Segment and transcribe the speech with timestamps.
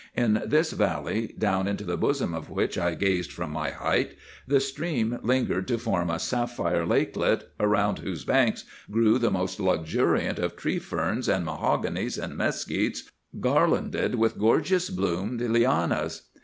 [0.15, 4.15] In this valley, down into the bosom of which I gazed from my height,
[4.47, 10.39] the stream lingered to form a sapphire lakelet, around whose banks grew the most luxuriant
[10.39, 16.23] of tree ferns and mahoganies and mesquits garlanded with gorgeous bloomed lianas.